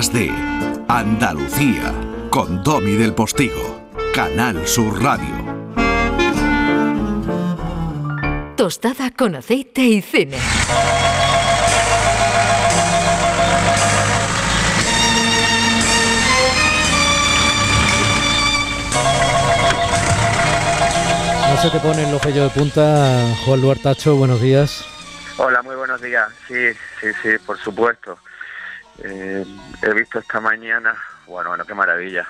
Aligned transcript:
días 0.00 0.12
de 0.12 0.30
Andalucía 0.88 1.92
con 2.30 2.62
Domi 2.62 2.92
del 2.92 3.12
Postigo, 3.12 3.86
Canal 4.14 4.66
Sur 4.66 5.02
Radio. 5.02 5.26
Tostada 8.56 9.10
con 9.10 9.34
aceite 9.34 9.82
y 9.82 10.00
cine. 10.00 10.38
No 21.48 21.56
se 21.60 21.70
te 21.70 21.80
ponen 21.80 22.10
los 22.10 22.22
vellos 22.22 22.54
de 22.54 22.60
punta, 22.60 23.34
Juan 23.44 23.60
Luartacho, 23.60 24.16
buenos 24.16 24.40
días. 24.40 24.82
Hola, 25.36 25.62
muy 25.62 25.76
buenos 25.76 26.00
días. 26.00 26.28
Sí, 26.48 26.72
sí, 27.00 27.08
sí, 27.22 27.30
por 27.44 27.58
supuesto. 27.58 28.18
Eh, 29.02 29.44
he 29.82 29.94
visto 29.94 30.18
esta 30.18 30.40
mañana, 30.40 30.94
bueno, 31.26 31.50
bueno, 31.50 31.64
qué 31.64 31.74
maravilla. 31.74 32.26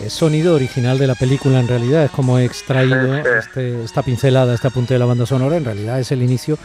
Es 0.00 0.14
sonido 0.14 0.54
original 0.54 0.98
de 0.98 1.06
la 1.06 1.14
película 1.14 1.60
en 1.60 1.68
realidad, 1.68 2.04
es 2.04 2.10
como 2.10 2.38
he 2.38 2.44
extraído 2.44 3.16
este, 3.16 3.84
esta 3.84 4.02
pincelada, 4.02 4.54
este 4.54 4.68
apunte 4.68 4.94
de 4.94 5.00
la 5.00 5.04
banda 5.04 5.26
sonora, 5.26 5.56
en 5.56 5.64
realidad 5.64 6.00
es 6.00 6.10
el 6.10 6.22
inicio 6.22 6.58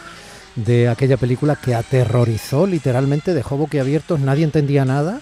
de 0.55 0.87
aquella 0.87 1.17
película 1.17 1.57
que 1.57 1.75
aterrorizó 1.75 2.65
literalmente, 2.65 3.33
dejó 3.33 3.57
boquiabiertos, 3.57 4.21
nadie 4.21 4.45
entendía 4.45 4.85
nada 4.85 5.19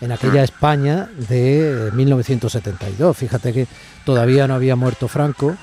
en 0.00 0.12
aquella 0.12 0.40
mm. 0.40 0.44
España 0.44 1.08
de 1.28 1.90
1972. 1.92 3.16
Fíjate 3.16 3.52
que 3.52 3.66
todavía 4.04 4.48
no 4.48 4.54
había 4.54 4.76
muerto 4.76 5.08
Franco 5.08 5.56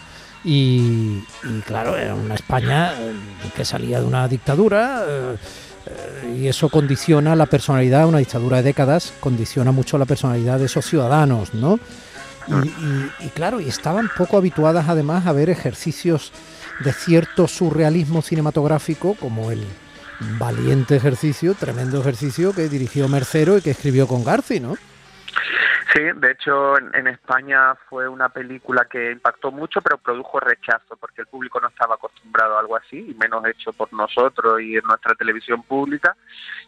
y, 0.44 1.24
claro, 1.66 1.98
era 1.98 2.14
una 2.14 2.36
España 2.36 2.94
eh, 2.94 3.14
que 3.55 3.66
salía 3.66 4.00
de 4.00 4.05
una 4.05 4.27
dictadura. 4.27 5.04
Eh, 5.90 6.38
y 6.40 6.48
eso 6.48 6.70
condiciona 6.70 7.36
la 7.36 7.46
personalidad, 7.46 8.08
una 8.08 8.20
dictadura 8.20 8.58
de 8.58 8.64
décadas, 8.64 9.14
condiciona 9.20 9.72
mucho 9.72 9.98
la 9.98 10.05
personalidad 10.05 10.60
de 10.60 10.66
esos 10.66 10.85
ciudadanos, 10.85 11.54
¿no? 11.54 11.80
Y, 13.20 13.27
claro, 13.30 13.60
y 13.60 13.68
estaban 13.68 14.10
poco 14.15 14.38
habituadas 14.38 14.88
además 14.88 15.27
a 15.27 15.34
ver 15.34 15.49
ejercicios 15.49 16.32
de 16.80 16.93
cierto 16.93 17.46
surrealismo 17.46 18.21
cinematográfico, 18.21 19.15
como 19.15 19.52
el 19.52 19.65
valiente 20.40 20.96
ejercicio, 20.96 21.55
tremendo 21.55 21.99
ejercicio 21.99 22.54
que 22.54 22.70
dirigió 22.70 23.10
Mercero 23.10 23.58
y 23.58 23.62
que 23.62 23.71
escribió 23.71 24.08
con 24.08 24.24
Garci, 24.24 24.62
¿no? 24.62 24.77
Sí, 25.93 26.02
de 26.02 26.32
hecho 26.32 26.77
en, 26.77 27.07
España 27.07 27.76
fue 27.90 28.10
una 28.10 28.27
película 28.30 28.85
que 28.85 29.12
impactó 29.12 29.52
mucho, 29.52 29.82
pero 29.82 29.98
produjo 29.98 30.40
rechazo 30.40 30.98
porque 30.98 31.21
el 31.21 31.27
público 31.27 31.62
no 31.62 31.70
estaba 31.70 31.96
acostumbrado 31.96 32.57
a 32.57 32.60
algo 32.60 32.76
así, 32.76 33.10
y 33.10 33.13
menos 33.13 33.46
hecho 33.46 33.71
por 33.71 33.93
nosotros 33.93 34.60
y 34.62 34.76
en 34.76 34.84
nuestra 34.84 35.15
televisión 35.15 35.63
pública, 35.63 36.15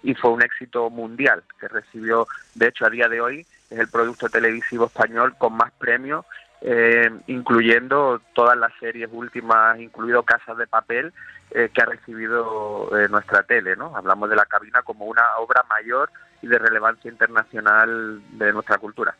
y 0.03 0.14
fue 0.16 0.31
un 0.31 0.42
éxito 0.42 0.90
mundial 0.90 1.44
que 1.59 1.67
recibió, 1.67 2.28
de 2.56 2.67
hecho 2.67 2.86
a 2.86 2.90
día 2.90 3.09
de 3.09 3.20
hoy 3.20 3.45
es 3.70 3.80
el 3.80 3.90
producto 3.90 4.30
televisivo 4.30 4.86
español 4.86 5.36
con 5.38 5.53
más 5.53 5.72
premios, 5.73 6.25
eh, 6.62 7.12
incluyendo 7.28 8.22
todas 8.34 8.58
las 8.58 8.72
series 8.80 9.09
últimas, 9.12 9.80
incluido 9.80 10.23
Casas 10.23 10.58
de 10.58 10.67
Papel, 10.67 11.14
eh, 11.52 11.70
que 11.73 11.81
ha 11.81 11.86
recibido 11.86 12.90
eh, 12.97 13.09
nuestra 13.09 13.44
tele, 13.44 13.75
¿no? 13.75 13.95
Hablamos 13.95 14.30
de 14.30 14.36
la 14.36 14.45
cabina 14.45 14.81
como 14.81 15.06
una 15.06 15.23
obra 15.38 15.64
mayor 15.70 16.09
y 16.42 16.48
de 16.48 16.58
relevancia 16.58 17.09
internacional 17.12 18.22
de 18.38 18.54
nuestra 18.54 18.78
cultura. 18.78 19.16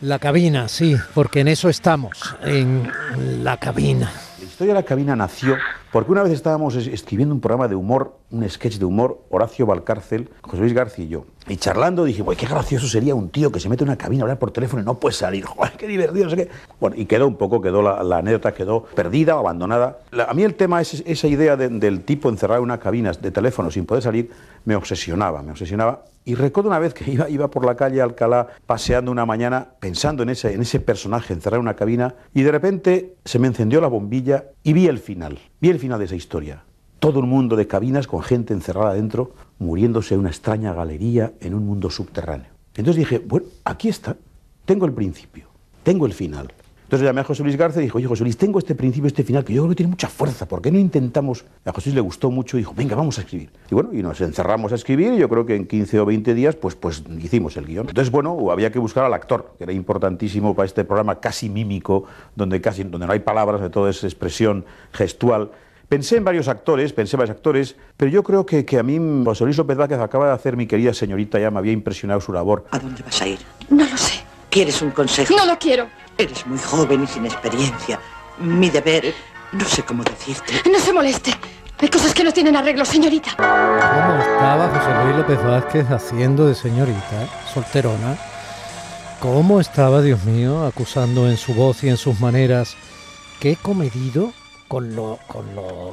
La 0.00 0.18
cabina, 0.18 0.66
sí, 0.68 0.96
porque 1.14 1.40
en 1.40 1.48
eso 1.48 1.68
estamos, 1.68 2.34
en 2.42 2.90
la 3.44 3.58
cabina. 3.58 4.10
La 4.38 4.44
historia 4.44 4.72
de 4.72 4.80
la 4.80 4.86
cabina 4.86 5.14
nació 5.14 5.58
porque 5.92 6.10
una 6.10 6.22
vez 6.22 6.32
estábamos 6.32 6.74
escribiendo 6.76 7.34
un 7.34 7.40
programa 7.42 7.68
de 7.68 7.74
humor, 7.74 8.16
un 8.30 8.48
sketch 8.48 8.78
de 8.78 8.86
humor, 8.86 9.22
Horacio 9.28 9.66
Valcárcel, 9.66 10.30
José 10.40 10.56
Luis 10.56 10.72
García 10.72 11.04
y 11.04 11.08
yo. 11.08 11.26
Y 11.50 11.56
charlando 11.56 12.04
dije, 12.04 12.22
qué 12.36 12.46
gracioso 12.46 12.86
sería 12.86 13.12
un 13.16 13.28
tío 13.28 13.50
que 13.50 13.58
se 13.58 13.68
mete 13.68 13.82
en 13.82 13.90
una 13.90 13.98
cabina 13.98 14.22
a 14.22 14.24
hablar 14.24 14.38
por 14.38 14.52
teléfono 14.52 14.82
y 14.82 14.86
no 14.86 15.00
puede 15.00 15.16
salir. 15.16 15.44
Joder, 15.46 15.72
qué 15.72 15.88
divertido, 15.88 16.26
no 16.26 16.30
sé 16.30 16.36
qué. 16.36 16.48
Bueno, 16.78 16.94
y 16.96 17.06
quedó 17.06 17.26
un 17.26 17.34
poco, 17.34 17.60
quedó 17.60 17.82
la, 17.82 18.18
anécdota, 18.18 18.54
quedó 18.54 18.84
perdida 18.84 19.32
abandonada. 19.32 19.98
a 20.28 20.32
mí 20.32 20.44
el 20.44 20.54
tema, 20.54 20.80
es, 20.80 21.02
esa 21.04 21.26
idea 21.26 21.56
del 21.56 22.02
tipo 22.04 22.28
encerrado 22.28 22.60
en 22.60 22.66
una 22.66 22.78
cabina 22.78 23.10
de 23.10 23.32
teléfono 23.32 23.68
sin 23.72 23.84
poder 23.84 24.04
salir, 24.04 24.30
me 24.64 24.76
obsesionaba, 24.76 25.42
me 25.42 25.50
obsesionaba. 25.50 26.04
Y 26.24 26.36
recuerdo 26.36 26.70
una 26.70 26.78
vez 26.78 26.94
que 26.94 27.10
iba, 27.10 27.28
iba 27.28 27.50
por 27.50 27.64
la 27.64 27.74
calle 27.74 28.00
Alcalá 28.00 28.46
paseando 28.64 29.10
una 29.10 29.26
mañana 29.26 29.70
pensando 29.80 30.22
en 30.22 30.28
ese, 30.28 30.54
en 30.54 30.62
ese 30.62 30.78
personaje 30.78 31.34
encerrado 31.34 31.56
en 31.56 31.66
una 31.66 31.74
cabina 31.74 32.14
y 32.32 32.42
de 32.42 32.52
repente 32.52 33.16
se 33.24 33.40
me 33.40 33.48
encendió 33.48 33.80
la 33.80 33.88
bombilla 33.88 34.44
y 34.62 34.72
vi 34.72 34.86
el 34.86 35.00
final, 35.00 35.40
vi 35.60 35.70
el 35.70 35.80
final 35.80 35.98
de 35.98 36.04
esa 36.04 36.14
historia. 36.14 36.62
Todo 37.00 37.20
un 37.20 37.28
mundo 37.30 37.56
de 37.56 37.66
cabinas 37.66 38.06
con 38.06 38.22
gente 38.22 38.52
encerrada 38.52 38.92
dentro, 38.92 39.32
muriéndose 39.58 40.14
en 40.14 40.20
una 40.20 40.28
extraña 40.28 40.74
galería 40.74 41.32
en 41.40 41.54
un 41.54 41.66
mundo 41.66 41.90
subterráneo. 41.90 42.50
Entonces 42.76 42.96
dije, 42.96 43.18
bueno, 43.18 43.46
aquí 43.64 43.88
está, 43.88 44.16
tengo 44.66 44.84
el 44.84 44.92
principio, 44.92 45.46
tengo 45.82 46.04
el 46.04 46.12
final. 46.12 46.52
Entonces 46.84 47.06
llamé 47.06 47.20
a 47.20 47.24
José 47.24 47.44
Luis 47.44 47.56
García 47.56 47.82
y 47.82 47.84
dijo, 47.84 47.98
oye 47.98 48.06
José 48.06 48.24
Luis, 48.24 48.36
tengo 48.36 48.58
este 48.58 48.74
principio, 48.74 49.06
este 49.06 49.22
final, 49.22 49.44
que 49.44 49.54
yo 49.54 49.62
creo 49.62 49.70
que 49.70 49.76
tiene 49.76 49.90
mucha 49.90 50.08
fuerza, 50.08 50.46
¿por 50.46 50.60
qué 50.60 50.70
no 50.70 50.78
intentamos? 50.78 51.44
A 51.64 51.72
José 51.72 51.90
Luis 51.90 51.94
le 51.94 52.00
gustó 52.00 52.30
mucho 52.30 52.58
y 52.58 52.60
dijo, 52.60 52.74
venga, 52.76 52.96
vamos 52.96 53.16
a 53.18 53.22
escribir. 53.22 53.48
Y 53.70 53.74
bueno, 53.74 53.90
y 53.92 54.02
nos 54.02 54.20
encerramos 54.20 54.72
a 54.72 54.74
escribir 54.74 55.14
y 55.14 55.18
yo 55.18 55.28
creo 55.28 55.46
que 55.46 55.54
en 55.54 55.66
15 55.66 56.00
o 56.00 56.04
20 56.04 56.34
días 56.34 56.56
pues, 56.56 56.74
pues 56.74 57.02
hicimos 57.22 57.56
el 57.56 57.64
guion. 57.64 57.88
Entonces, 57.88 58.10
bueno, 58.10 58.50
había 58.50 58.70
que 58.72 58.78
buscar 58.78 59.04
al 59.04 59.14
actor, 59.14 59.54
que 59.56 59.64
era 59.64 59.72
importantísimo 59.72 60.54
para 60.54 60.66
este 60.66 60.84
programa 60.84 61.20
casi 61.20 61.48
mímico, 61.48 62.04
donde, 62.34 62.60
casi, 62.60 62.82
donde 62.82 63.06
no 63.06 63.12
hay 63.12 63.20
palabras, 63.20 63.60
de 63.62 63.70
toda 63.70 63.88
esa 63.88 64.06
expresión 64.06 64.66
gestual. 64.92 65.52
Pensé 65.90 66.18
en 66.18 66.24
varios 66.24 66.46
actores, 66.46 66.92
pensé 66.92 67.16
en 67.16 67.18
varios 67.18 67.34
actores, 67.36 67.74
pero 67.96 68.12
yo 68.12 68.22
creo 68.22 68.46
que, 68.46 68.64
que 68.64 68.78
a 68.78 68.84
mí 68.84 69.24
José 69.24 69.42
Luis 69.42 69.56
López 69.56 69.76
Vázquez 69.76 69.98
acaba 69.98 70.28
de 70.28 70.32
hacer 70.34 70.56
mi 70.56 70.68
querida 70.68 70.94
señorita, 70.94 71.40
ya 71.40 71.50
me 71.50 71.58
había 71.58 71.72
impresionado 71.72 72.20
su 72.20 72.32
labor. 72.32 72.64
¿A 72.70 72.78
dónde 72.78 73.02
vas 73.02 73.20
a 73.20 73.26
ir? 73.26 73.40
No 73.70 73.84
lo 73.84 73.96
sé. 73.96 74.20
¿Quieres 74.50 74.80
un 74.82 74.92
consejo? 74.92 75.34
No 75.36 75.44
lo 75.46 75.58
quiero. 75.58 75.88
Eres 76.16 76.46
muy 76.46 76.60
joven 76.60 77.02
y 77.02 77.08
sin 77.08 77.26
experiencia. 77.26 77.98
Mi 78.38 78.70
deber, 78.70 79.12
no 79.50 79.64
sé 79.64 79.82
cómo 79.82 80.04
decirte. 80.04 80.62
No 80.70 80.78
se 80.78 80.92
moleste. 80.92 81.32
Hay 81.80 81.88
cosas 81.88 82.14
que 82.14 82.22
no 82.22 82.32
tienen 82.32 82.54
arreglo, 82.54 82.84
señorita. 82.84 83.32
¿Cómo 83.36 84.20
estaba 84.20 84.68
José 84.68 85.04
Luis 85.04 85.16
López 85.16 85.42
Vázquez 85.42 85.90
haciendo 85.90 86.46
de 86.46 86.54
señorita, 86.54 87.26
solterona? 87.52 88.16
¿Cómo 89.18 89.58
estaba, 89.60 90.02
Dios 90.02 90.22
mío, 90.24 90.64
acusando 90.64 91.28
en 91.28 91.36
su 91.36 91.52
voz 91.52 91.82
y 91.82 91.88
en 91.88 91.96
sus 91.96 92.20
maneras? 92.20 92.76
Qué 93.40 93.56
comedido 93.56 94.32
con 94.70 94.94
lo, 94.94 95.18
con 95.26 95.52
lo, 95.56 95.92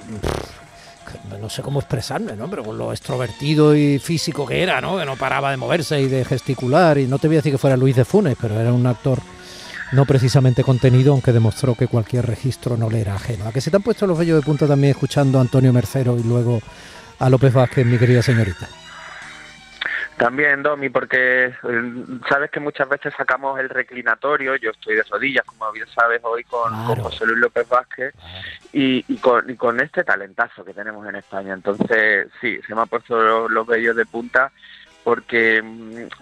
no 1.42 1.50
sé 1.50 1.64
cómo 1.64 1.80
expresarme, 1.80 2.36
¿no? 2.36 2.48
Pero 2.48 2.64
con 2.64 2.78
lo 2.78 2.92
extrovertido 2.92 3.76
y 3.76 3.98
físico 3.98 4.46
que 4.46 4.62
era, 4.62 4.80
¿no? 4.80 5.00
Que 5.00 5.06
no 5.06 5.16
paraba 5.16 5.50
de 5.50 5.58
moverse 5.58 6.00
y 6.00 6.08
de 6.08 6.24
gesticular. 6.24 7.00
Y 7.00 7.08
no 7.08 7.18
te 7.18 7.26
voy 7.26 7.38
a 7.38 7.40
decir 7.40 7.52
que 7.52 7.58
fuera 7.58 7.76
Luis 7.76 7.96
de 7.96 8.06
Funes, 8.06 8.38
pero 8.40 8.60
era 8.60 8.72
un 8.72 8.86
actor 8.86 9.18
no 9.94 10.06
precisamente 10.06 10.64
contenido, 10.64 11.14
aunque 11.14 11.32
demostró 11.32 11.74
que 11.74 11.88
cualquier 11.88 12.28
registro 12.28 12.78
no 12.78 12.88
le 12.88 13.02
era 13.02 13.16
ajeno. 13.16 13.48
¿A 13.48 13.52
que 13.52 13.62
se 13.62 13.72
te 13.72 13.78
han 13.78 13.82
puesto 13.82 14.06
los 14.06 14.16
vellos 14.16 14.40
de 14.40 14.46
punta 14.46 14.68
también 14.68 14.92
escuchando 14.92 15.40
a 15.40 15.42
Antonio 15.42 15.74
Mercero 15.74 16.16
y 16.16 16.22
luego 16.22 16.62
a 17.18 17.32
López 17.32 17.52
Vázquez, 17.54 17.84
mi 17.84 17.98
querida 17.98 18.22
señorita? 18.22 18.70
También, 20.18 20.64
Domi, 20.64 20.90
porque 20.90 21.46
eh, 21.46 21.54
sabes 22.28 22.50
que 22.50 22.60
muchas 22.60 22.90
veces 22.90 23.14
sacamos 23.16 23.60
el 23.60 23.70
reclinatorio, 23.70 24.56
yo 24.56 24.72
estoy 24.72 24.96
de 24.96 25.04
rodillas, 25.04 25.46
como 25.46 25.72
bien 25.72 25.86
sabes, 25.94 26.22
hoy 26.24 26.44
con, 26.44 26.74
José 26.74 27.28
Luis 27.28 27.38
López 27.38 27.70
Vázquez 27.70 28.16
y, 28.74 29.04
con, 29.18 29.48
y 29.48 29.56
con 29.56 29.80
este 29.80 30.04
talentazo 30.04 30.66
que 30.66 30.74
tenemos 30.74 31.08
en 31.08 31.18
España. 31.18 31.54
Entonces, 31.54 32.30
sí, 32.42 32.60
se 32.66 32.74
me 32.74 32.82
han 32.82 32.88
puesto 32.88 33.22
los, 33.22 33.52
los 33.52 33.68
vellos 33.68 33.96
de 33.96 34.08
punta 34.08 34.52
porque 35.04 35.64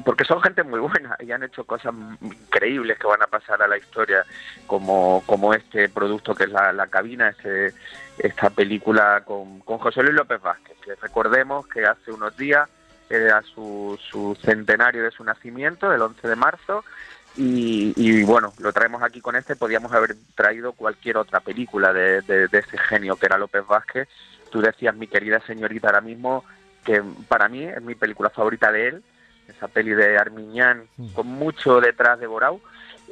porque 0.03 0.25
son 0.25 0.39
gente 0.43 0.61
muy 0.61 0.79
buena 0.79 1.17
y 1.19 1.31
han 1.31 1.41
hecho 1.41 1.63
cosas 1.63 1.91
increíbles 2.21 2.99
que 2.99 3.07
van 3.07 3.23
a 3.23 3.25
pasar 3.25 3.59
a 3.63 3.67
la 3.67 3.77
historia 3.77 4.23
como, 4.67 5.23
como 5.25 5.55
este 5.55 5.89
producto 5.89 6.35
que 6.35 6.43
es 6.43 6.51
la, 6.51 6.85
cabina 6.87 7.29
este, 7.29 7.73
esta 8.19 8.51
película 8.51 9.23
con, 9.25 9.61
con 9.61 9.79
José 9.79 10.03
Luis 10.03 10.13
López 10.13 10.39
Vázquez 10.39 10.77
que 10.83 10.93
recordemos 11.01 11.65
que 11.65 11.83
hace 11.83 12.11
unos 12.11 12.37
días 12.37 12.69
era 13.09 13.41
su, 13.41 13.99
su 14.09 14.35
centenario 14.41 15.03
de 15.03 15.11
su 15.11 15.23
nacimiento 15.23 15.93
el 15.93 16.01
11 16.01 16.27
de 16.27 16.35
marzo 16.35 16.83
y, 17.37 17.93
y, 17.97 18.23
bueno, 18.23 18.53
lo 18.59 18.71
traemos 18.71 19.03
aquí 19.03 19.19
con 19.19 19.35
este, 19.35 19.55
podíamos 19.55 19.91
haber 19.91 20.15
traído 20.35 20.71
cualquier 20.71 21.17
otra 21.17 21.41
película 21.41 21.91
de, 21.91 22.21
de, 22.21 22.47
de 22.47 22.57
ese 22.59 22.77
genio 22.77 23.17
que 23.17 23.25
era 23.25 23.37
López 23.37 23.67
Vázquez. 23.67 24.07
Tú 24.49 24.61
decías, 24.61 24.95
mi 24.95 25.07
querida 25.07 25.41
señorita, 25.41 25.87
ahora 25.89 26.01
mismo 26.01 26.45
que 26.85 27.03
para 27.27 27.49
mí 27.49 27.63
es 27.63 27.81
mi 27.81 27.95
película 27.95 28.29
favorita 28.29 28.71
de 28.71 28.87
él, 28.87 29.03
esa 29.49 29.67
peli 29.67 29.91
de 29.91 30.17
Armiñán, 30.17 30.87
con 31.13 31.27
mucho 31.27 31.81
detrás 31.81 32.19
de 32.19 32.27
Borau, 32.27 32.61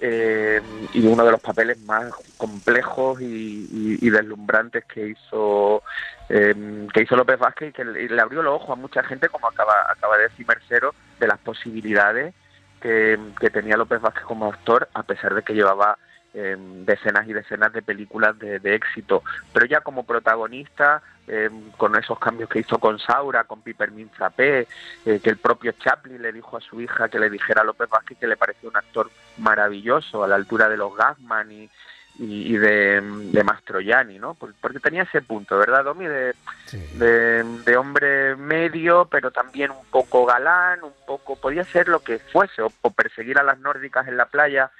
eh, 0.06 0.62
y 0.94 1.08
uno 1.08 1.24
de 1.24 1.32
los 1.32 1.40
papeles 1.40 1.80
más 1.80 2.14
complejos 2.36 3.22
y, 3.22 4.10
deslumbrantes 4.10 4.84
que 4.84 5.08
hizo 5.08 5.82
eh, 6.28 6.54
que 6.94 7.04
hizo 7.04 7.16
López 7.16 7.40
Vázquez 7.40 7.70
y 7.70 7.72
que 7.72 7.86
le, 7.86 8.22
abrió 8.22 8.44
los 8.44 8.56
ojos 8.56 8.72
a 8.72 8.82
mucha 8.82 9.02
gente, 9.02 9.30
como 9.30 9.48
acaba, 9.48 9.90
acaba 9.90 10.18
de 10.18 10.24
decir 10.24 10.46
Mercero, 10.46 10.94
de 11.22 11.28
las 11.28 11.40
posibilidades 11.40 12.36
que, 12.82 13.18
tenía 13.54 13.78
López 13.78 14.02
Vázquez 14.02 14.26
como 14.26 14.52
actor, 14.52 14.90
a 14.94 15.04
pesar 15.04 15.36
de 15.36 15.42
que 15.42 15.54
llevaba 15.54 15.98
em, 16.34 16.86
decenas 16.86 17.28
y 17.28 17.34
decenas 17.34 17.74
de 17.74 17.82
películas 17.82 18.38
de, 18.40 18.76
éxito, 18.76 19.24
pero 19.54 19.66
ya 19.66 19.82
como 19.82 20.06
protagonista, 20.06 21.02
em, 21.28 21.72
con 21.72 21.96
esos 21.96 22.20
cambios 22.20 22.50
que 22.50 22.60
hizo 22.60 22.78
con 22.80 23.00
Saura, 23.00 23.44
con 23.44 23.62
Pipermin 23.62 24.10
Zapé, 24.18 24.68
eh, 25.06 25.20
que 25.24 25.30
el 25.30 25.38
propio 25.38 25.74
Chaplin 25.74 26.22
le 26.22 26.32
dijo 26.32 26.58
a 26.58 26.62
su 26.62 26.82
hija 26.82 27.10
que 27.10 27.20
le 27.20 27.30
dijera 27.30 27.62
a 27.62 27.66
López 27.66 27.90
Vázquez 27.90 28.18
que 28.18 28.28
le 28.28 28.38
parecía 28.38 28.70
un 28.70 28.78
actor 28.78 29.10
maravilloso, 29.38 30.24
a 30.24 30.28
la 30.28 30.36
altura 30.36 30.70
de 30.70 30.78
los 30.78 30.96
Gassman 30.96 31.52
y, 31.52 31.70
y, 32.20 32.58
de, 32.58 33.02
de 33.02 33.44
Mastroianni, 33.44 34.20
¿no? 34.20 34.36
Porque 34.36 34.80
tenía 34.80 35.04
ese 35.04 35.22
punto, 35.22 35.58
¿verdad, 35.58 35.84
Domi? 35.84 36.06
De, 36.06 36.34
de, 36.94 37.78
hombre 37.78 38.36
medio, 38.36 39.06
pero 39.06 39.32
también 39.32 39.72
un 39.72 39.86
poco 39.90 40.26
galán, 40.26 40.84
un 40.84 40.94
poco, 41.08 41.36
podía 41.36 41.64
ser 41.64 41.88
lo 41.88 42.02
que 42.02 42.20
fuese, 42.20 42.62
o, 42.62 42.70
perseguir 42.92 43.40
a 43.40 43.44
las 43.44 43.60
nórdicas 43.60 44.08
en 44.08 44.18
la 44.18 44.26
playa 44.26 44.72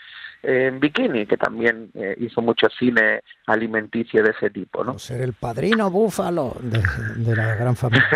en 0.44 0.80
bikini, 0.80 1.26
que 1.26 1.38
también 1.38 1.90
eh, 1.96 2.16
hizo 2.20 2.42
mucho 2.42 2.68
cine 2.78 3.22
alimenticio 3.48 4.22
de 4.22 4.32
ese 4.32 4.50
tipo, 4.50 4.84
¿no? 4.84 5.00
ser 5.00 5.22
el 5.22 5.34
padrino 5.34 5.90
búfalo 5.90 6.56
de, 6.62 7.36
la 7.36 7.56
gran 7.56 7.76
familia, 7.76 8.06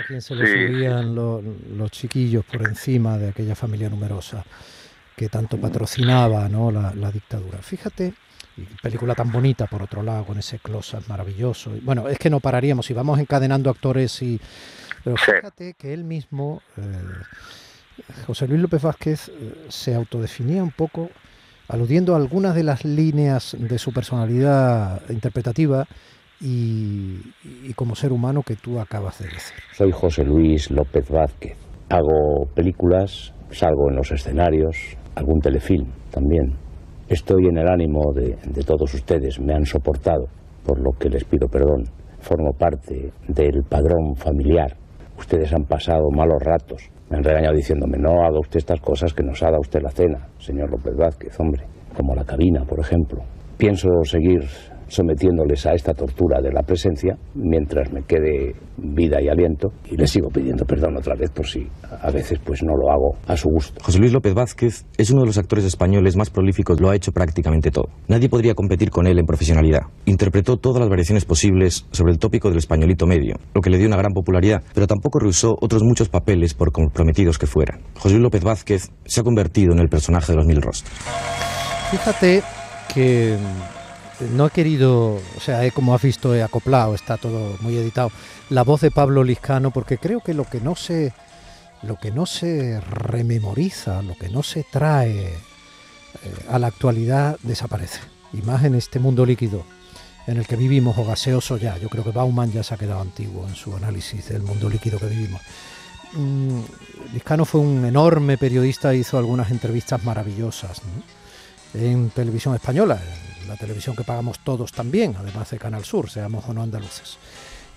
A 0.00 0.06
quien 0.06 0.22
se 0.22 0.34
le 0.34 0.46
subían 0.46 1.14
los, 1.14 1.42
los 1.76 1.90
chiquillos 1.90 2.44
por 2.44 2.62
encima 2.62 3.18
de 3.18 3.30
aquella 3.30 3.54
familia 3.54 3.90
numerosa 3.90 4.44
que 5.18 5.28
tanto 5.28 5.60
patrocinaba 5.60 6.48
¿no? 6.48 6.70
la, 6.70 7.10
dictadura. 7.10 7.58
Fíjate, 7.58 8.14
película 8.80 9.16
tan 9.16 9.32
bonita 9.32 9.66
por 9.66 9.82
otro 9.82 10.02
lado, 10.02 10.24
con 10.24 10.38
ese 10.38 10.60
close 10.60 10.96
maravilloso. 11.08 11.72
Bueno, 11.82 12.08
es 12.08 12.18
que 12.18 12.30
no 12.30 12.38
pararíamos, 12.38 12.86
si 12.86 12.94
vamos 12.94 13.18
encadenando 13.18 13.68
actores 13.68 14.22
y... 14.22 14.40
Pero 15.02 15.16
fíjate 15.16 15.74
que 15.74 15.92
él 15.92 16.04
mismo, 16.04 16.62
eh, 16.76 16.82
José 18.26 18.48
Luis 18.48 18.60
López 18.60 18.82
Vázquez, 18.82 19.28
eh, 19.28 19.54
se 19.68 19.94
autodefinía 19.94 20.62
un 20.62 20.72
poco 20.72 21.08
aludiendo 21.68 22.14
a 22.14 22.16
algunas 22.16 22.54
de 22.54 22.64
las 22.64 22.84
líneas 22.84 23.56
de 23.58 23.78
su 23.78 23.92
personalidad 23.92 25.02
interpretativa 25.10 25.86
y, 26.40 27.18
y, 27.64 27.72
como 27.74 27.94
ser 27.94 28.12
humano 28.12 28.42
que 28.42 28.56
tú 28.56 28.78
acabas 28.78 29.18
de 29.18 29.26
decir. 29.26 29.58
Soy 29.74 29.90
José 29.92 30.24
Luis 30.24 30.70
López 30.70 31.08
Vázquez. 31.10 31.56
Hago 31.90 32.46
películas, 32.54 33.34
salgo 33.50 33.90
en 33.90 33.96
los 33.96 34.10
escenarios, 34.12 34.76
algún 35.14 35.40
telefilm 35.40 35.88
también. 36.10 36.56
Estoy 37.08 37.46
en 37.46 37.56
el 37.56 37.68
ánimo 37.68 38.12
de, 38.14 38.62
todos 38.64 38.92
ustedes, 38.92 39.40
me 39.40 39.54
han 39.54 39.64
soportado, 39.64 40.26
por 40.62 40.78
lo 40.78 40.92
que 40.98 41.08
les 41.08 41.24
pido 41.24 41.48
perdón. 41.48 41.84
Formo 42.20 42.52
parte 42.52 43.12
del 43.26 43.62
padrón 43.68 44.14
familiar. 44.14 44.76
Ustedes 45.16 45.52
han 45.54 45.64
pasado 45.64 46.10
malos 46.14 46.38
ratos. 46.40 46.90
Me 47.10 47.16
han 47.16 47.24
regañado 47.24 47.56
diciéndome, 47.56 47.98
no 47.98 48.22
haga 48.22 48.38
usted 48.38 48.58
estas 48.58 48.80
cosas 48.80 49.14
que 49.14 49.22
nos 49.22 49.42
ha 49.42 49.46
dado 49.46 49.60
usted 49.60 49.80
la 49.82 49.90
cena, 49.90 50.28
señor 50.38 50.70
López 50.70 50.94
Vázquez, 50.94 51.38
hombre, 51.40 51.64
como 51.96 52.14
la 52.14 52.24
cabina, 52.24 52.64
por 52.64 52.80
ejemplo. 52.80 53.22
Pienso 53.56 53.88
seguir 54.04 54.42
sometiéndoles 54.88 55.66
a 55.66 55.72
esta 55.72 55.94
tortura 55.94 56.40
de 56.40 56.52
la 56.52 56.62
presencia 56.62 57.16
mientras 57.34 57.92
me 57.92 58.02
quede 58.02 58.54
vida 58.76 59.20
y 59.20 59.28
aliento 59.28 59.68
y 59.90 59.96
les 59.96 60.10
sigo 60.10 60.28
pidiendo 60.28 60.64
perdón 60.64 60.96
otra 60.96 61.14
vez 61.14 61.30
por 61.30 61.46
si 61.46 61.66
a 62.02 62.10
veces 62.10 62.38
pues 62.44 62.62
no 62.62 62.76
lo 62.76 62.90
hago 62.90 63.16
a 63.26 63.36
su 63.36 63.48
gusto. 63.48 63.80
José 63.82 63.98
Luis 63.98 64.12
López 64.12 64.34
Vázquez 64.34 64.84
es 64.96 65.10
uno 65.10 65.22
de 65.22 65.26
los 65.26 65.38
actores 65.38 65.64
españoles 65.64 66.16
más 66.16 66.30
prolíficos, 66.30 66.80
lo 66.80 66.90
ha 66.90 66.96
hecho 66.96 67.12
prácticamente 67.12 67.70
todo. 67.70 67.88
Nadie 68.08 68.28
podría 68.28 68.54
competir 68.54 68.90
con 68.90 69.06
él 69.06 69.18
en 69.18 69.26
profesionalidad. 69.26 69.82
Interpretó 70.04 70.56
todas 70.56 70.80
las 70.80 70.88
variaciones 70.88 71.24
posibles 71.24 71.86
sobre 71.90 72.12
el 72.12 72.18
tópico 72.18 72.48
del 72.48 72.58
españolito 72.58 73.06
medio, 73.06 73.36
lo 73.54 73.60
que 73.60 73.70
le 73.70 73.78
dio 73.78 73.86
una 73.86 73.96
gran 73.96 74.12
popularidad, 74.12 74.62
pero 74.74 74.86
tampoco 74.86 75.18
rehusó 75.18 75.56
otros 75.60 75.82
muchos 75.82 76.08
papeles 76.08 76.54
por 76.54 76.72
comprometidos 76.72 77.38
que 77.38 77.46
fueran. 77.46 77.80
José 77.94 78.14
Luis 78.14 78.24
López 78.24 78.44
Vázquez 78.44 78.90
se 79.04 79.20
ha 79.20 79.24
convertido 79.24 79.72
en 79.72 79.80
el 79.80 79.88
personaje 79.88 80.32
de 80.32 80.36
los 80.36 80.46
mil 80.46 80.62
rostros. 80.62 80.92
Fíjate 81.90 82.42
que 82.94 83.36
no 84.20 84.46
he 84.46 84.50
querido, 84.50 85.14
o 85.14 85.40
sea, 85.40 85.68
como 85.70 85.94
has 85.94 86.02
visto, 86.02 86.34
he 86.34 86.42
acoplado, 86.42 86.94
está 86.94 87.16
todo 87.16 87.56
muy 87.60 87.76
editado, 87.76 88.10
la 88.50 88.62
voz 88.62 88.80
de 88.80 88.90
Pablo 88.90 89.24
Liscano, 89.24 89.70
porque 89.70 89.98
creo 89.98 90.20
que 90.20 90.34
lo 90.34 90.44
que 90.44 90.60
no 90.60 90.76
se, 90.76 91.12
lo 91.82 91.96
que 91.96 92.10
no 92.10 92.26
se 92.26 92.80
rememoriza, 92.80 94.02
lo 94.02 94.14
que 94.16 94.28
no 94.28 94.42
se 94.42 94.64
trae 94.64 95.28
eh, 95.28 95.34
a 96.48 96.58
la 96.58 96.68
actualidad 96.68 97.38
desaparece. 97.42 98.00
Y 98.32 98.42
más 98.42 98.64
en 98.64 98.74
este 98.74 98.98
mundo 98.98 99.24
líquido 99.24 99.64
en 100.26 100.36
el 100.36 100.46
que 100.46 100.56
vivimos 100.56 100.98
o 100.98 101.04
gaseoso 101.04 101.56
ya. 101.56 101.78
Yo 101.78 101.88
creo 101.88 102.04
que 102.04 102.10
Bauman 102.10 102.52
ya 102.52 102.62
se 102.62 102.74
ha 102.74 102.76
quedado 102.76 103.00
antiguo 103.00 103.48
en 103.48 103.54
su 103.54 103.74
análisis 103.74 104.28
del 104.28 104.42
mundo 104.42 104.68
líquido 104.68 104.98
que 104.98 105.06
vivimos. 105.06 105.40
Mm, 106.12 106.60
Liscano 107.14 107.46
fue 107.46 107.62
un 107.62 107.84
enorme 107.86 108.36
periodista, 108.36 108.94
hizo 108.94 109.16
algunas 109.16 109.50
entrevistas 109.50 110.04
maravillosas 110.04 110.82
en 111.72 112.10
televisión 112.10 112.54
española, 112.54 113.00
la 113.48 113.56
televisión 113.56 113.96
que 113.96 114.04
pagamos 114.04 114.38
todos 114.40 114.72
también, 114.72 115.16
además 115.18 115.50
de 115.50 115.58
Canal 115.58 115.84
Sur, 115.84 116.10
seamos 116.10 116.44
o 116.48 116.54
no 116.54 116.62
andaluces. 116.62 117.18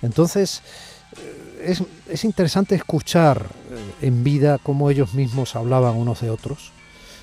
Entonces, 0.02 0.62
eh, 1.62 1.76
es, 2.08 2.24
interesante 2.24 2.76
escuchar 2.76 3.46
eh, 3.72 4.08
en 4.08 4.24
vida 4.24 4.60
cómo 4.62 4.90
ellos 4.90 5.14
mismos 5.14 5.56
hablaban 5.56 5.96
unos 5.96 6.22
de 6.22 6.30
otros, 6.30 6.72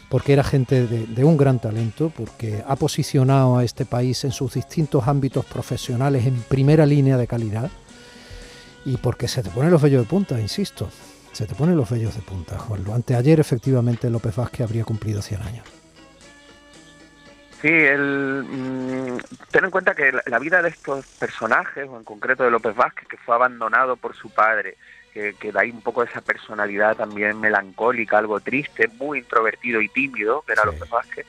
porque 0.09 0.33
era 0.33 0.43
gente 0.43 0.87
de, 0.87 1.07
de, 1.07 1.25
un 1.25 1.37
gran 1.37 1.59
talento, 1.59 2.11
porque 2.17 2.65
ha 2.67 2.77
posicionado 2.77 3.59
a 3.59 3.65
este 3.65 3.85
país 3.85 4.25
en 4.25 4.33
sus 4.33 4.55
distintos 4.55 5.07
ámbitos 5.07 5.45
profesionales 5.45 6.27
en 6.27 6.41
primera 6.43 6.87
línea 6.87 7.17
de 7.17 7.27
calidad, 7.27 7.71
y 8.85 8.97
porque 8.97 9.29
se 9.29 9.43
te 9.43 9.51
ponen 9.51 9.71
los 9.71 9.83
vellos 9.83 10.03
de 10.03 10.09
punta, 10.09 10.41
insisto, 10.41 10.89
se 11.33 11.47
te 11.47 11.55
ponen 11.55 11.77
los 11.77 11.91
vellos 11.91 12.15
de 12.15 12.23
punta, 12.23 12.59
Juan. 12.59 12.85
Anteayer, 12.93 13.39
efectivamente, 13.39 14.09
López 14.11 14.35
Vázquez 14.35 14.63
habría 14.63 14.85
cumplido 14.85 15.21
100 15.21 15.43
años. 15.43 15.65
Sí, 17.61 17.69
el, 17.69 18.45
mm, 18.49 19.19
ten 19.51 19.65
en 19.65 19.71
cuenta 19.71 19.95
que 19.95 20.13
la, 20.27 20.39
vida 20.39 20.63
de 20.63 20.69
estos 20.69 21.05
personajes, 21.19 21.89
o 21.89 21.97
en 21.97 22.05
concreto 22.05 22.45
de 22.45 22.51
López 22.51 22.77
Vázquez, 22.77 23.09
que 23.09 23.17
fue 23.17 23.35
abandonado 23.35 23.97
por 23.97 24.15
su 24.15 24.31
padre, 24.31 24.77
que, 25.13 25.35
que 25.35 25.51
da 25.51 25.63
ahí 25.63 25.71
un 25.71 25.83
poco 25.83 26.05
esa 26.05 26.21
personalidad 26.21 26.97
también 26.97 27.41
melancólica, 27.41 28.19
algo 28.19 28.39
triste, 28.39 28.87
muy 28.99 29.19
introvertido 29.19 29.81
y 29.81 29.89
tímido, 29.89 30.43
que 30.43 30.53
era 30.53 30.65
López 30.65 30.89
Vázquez, 30.89 31.27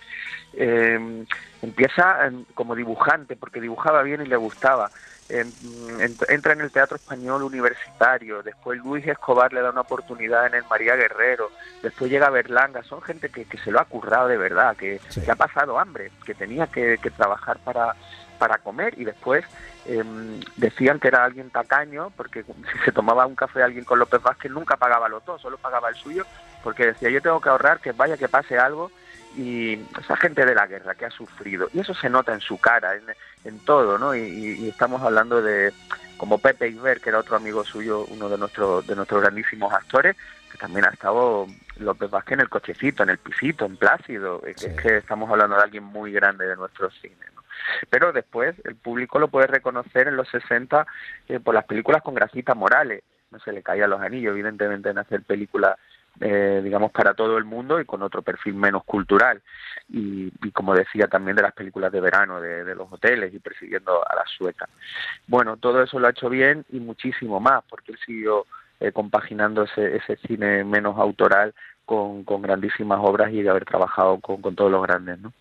eh, 0.53 1.25
empieza 1.61 2.31
como 2.53 2.75
dibujante, 2.75 3.35
porque 3.35 3.61
dibujaba 3.61 4.03
bien 4.03 4.21
y 4.21 4.25
le 4.25 4.37
gustaba. 4.37 4.91
Entra 5.29 6.53
en 6.53 6.61
el 6.61 6.71
teatro 6.71 6.95
español 6.95 7.43
universitario, 7.43 8.41
después 8.41 8.79
Luis 8.79 9.05
Escobar 9.05 9.53
le 9.53 9.61
da 9.61 9.69
una 9.69 9.81
oportunidad 9.81 10.47
en 10.47 10.55
el 10.55 10.63
María 10.67 10.95
Guerrero, 10.95 11.51
después 11.83 12.09
llega 12.09 12.31
Berlanga, 12.31 12.81
son 12.81 12.99
gente 13.03 13.29
que, 13.29 13.45
se 13.63 13.69
lo 13.69 13.79
ha 13.79 13.85
currado 13.85 14.27
de 14.27 14.37
verdad, 14.37 14.75
que, 14.75 14.99
ha 15.29 15.35
pasado 15.35 15.77
hambre, 15.77 16.11
que 16.25 16.33
tenía 16.33 16.65
que, 16.65 16.97
trabajar 17.15 17.59
para, 17.59 17.95
para 18.39 18.57
comer 18.57 18.95
y 18.97 19.05
después 19.05 19.45
em, 19.85 20.39
decían 20.57 20.99
que 20.99 21.09
era 21.09 21.25
alguien 21.25 21.51
tacaño, 21.51 22.11
porque 22.17 22.43
si 22.43 22.79
se 22.83 22.91
tomaba 22.91 23.27
un 23.27 23.35
café 23.35 23.61
alguien 23.61 23.85
con 23.85 23.99
López 23.99 24.23
Vázquez 24.23 24.51
nunca 24.51 24.77
pagaba 24.77 25.09
los 25.09 25.23
dos, 25.25 25.39
solo 25.41 25.59
pagaba 25.59 25.89
el 25.89 25.95
suyo, 25.95 26.25
porque 26.63 26.87
decía 26.87 27.11
yo 27.11 27.21
tengo 27.21 27.39
que 27.39 27.49
ahorrar, 27.49 27.81
que 27.81 27.91
vaya 27.91 28.17
que 28.17 28.29
pase 28.29 28.57
algo 28.57 28.89
y 29.35 29.73
esa 29.99 30.15
gente 30.17 30.45
de 30.45 30.55
la 30.55 30.67
guerra 30.67 30.95
que 30.95 31.05
ha 31.05 31.11
sufrido. 31.11 31.69
Y 31.73 31.79
eso 31.79 31.93
se 31.93 32.09
nota 32.09 32.33
en 32.33 32.41
su 32.41 32.57
cara 32.57 32.93
en, 33.43 33.59
todo 33.59 33.97
no 33.97 34.15
y, 34.15 34.67
estamos 34.67 35.01
hablando 35.01 35.41
de 35.41 35.73
como 36.17 36.37
Pepe 36.37 36.69
Iber 36.69 36.99
que 36.99 37.09
era 37.09 37.19
otro 37.19 37.37
amigo 37.37 37.63
suyo 37.63 38.05
uno 38.05 38.29
de 38.29 38.37
nuestros 38.37 38.85
de 38.85 38.95
nuestros 38.95 39.21
grandísimos 39.21 39.73
actores 39.73 40.17
que 40.51 40.57
también 40.57 40.85
ha 40.85 40.89
estado 40.89 41.47
López 41.77 42.09
Vázquez 42.09 42.33
en 42.33 42.41
el 42.41 42.49
cochecito 42.49 43.03
en 43.03 43.09
el 43.09 43.17
pisito 43.17 43.65
en 43.65 43.77
Plácido. 43.77 44.41
Es, 44.45 44.65
que 44.81 44.97
estamos 44.97 45.29
hablando 45.29 45.55
de 45.55 45.63
alguien 45.63 45.83
muy 45.83 46.11
grande 46.11 46.47
de 46.47 46.55
nuestro 46.55 46.89
cine 46.91 47.15
pero 47.89 48.11
después 48.11 48.55
el 48.65 48.75
público 48.75 49.19
lo 49.19 49.27
puede 49.27 49.47
reconocer 49.47 50.07
en 50.07 50.15
los 50.15 50.27
60 50.29 50.85
eh, 51.27 51.39
por 51.39 51.53
las 51.53 51.65
películas 51.65 52.01
con 52.01 52.15
Gracita 52.15 52.55
Morales. 52.55 53.03
No 53.31 53.39
se 53.39 53.51
le 53.51 53.61
caían 53.61 53.89
los 53.89 54.01
anillos 54.01 54.31
evidentemente 54.31 54.89
en 54.89 54.97
hacer 54.97 55.21
películas 55.23 55.77
eh, 56.21 56.61
digamos, 56.63 56.91
para 56.91 57.13
todo 57.13 57.37
el 57.37 57.45
mundo 57.45 57.79
y 57.79 57.85
con 57.85 58.01
otro 58.01 58.21
perfil 58.21 58.55
menos 58.55 58.83
cultural. 58.83 59.41
Y, 59.89 60.31
como 60.51 60.75
decía, 60.75 61.07
también 61.07 61.35
de 61.35 61.43
las 61.43 61.53
películas 61.53 61.91
de 61.91 62.01
verano, 62.01 62.39
de, 62.39 62.75
los 62.75 62.91
hoteles 62.91 63.33
y 63.33 63.39
persiguiendo 63.39 64.03
a 64.07 64.15
las 64.15 64.29
suecas. 64.37 64.69
Bueno, 65.27 65.57
todo 65.57 65.81
eso 65.81 65.99
lo 65.99 66.07
ha 66.07 66.11
hecho 66.11 66.29
bien 66.29 66.65
y 66.69 66.79
muchísimo 66.79 67.39
más, 67.39 67.63
porque 67.69 67.93
él 67.93 67.99
siguió 68.05 68.45
eh, 68.79 68.91
compaginando 68.91 69.63
ese, 69.63 69.95
ese 69.95 70.17
cine 70.27 70.63
menos 70.63 70.97
autoral 70.97 71.53
con, 71.85 72.23
con 72.23 72.41
grandísimas 72.41 72.99
obras 73.01 73.31
y 73.31 73.41
de 73.41 73.49
haber 73.49 73.65
trabajado 73.65 74.19
con, 74.19 74.41
con 74.41 74.55
todos 74.55 74.71
los 74.71 74.83
grandes, 74.83 75.19
¿no? 75.19 75.33